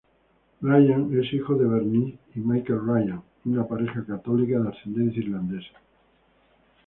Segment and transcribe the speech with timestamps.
[0.63, 5.75] Ryan es hijo de Bernice y Michael Ryan, una pareja católica de ascendencia irlandesa.